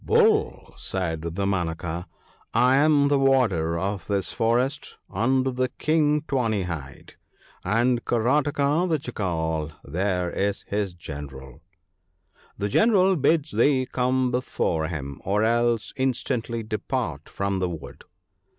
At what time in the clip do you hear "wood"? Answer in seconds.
17.69-18.03